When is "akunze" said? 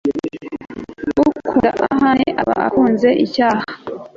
2.67-3.09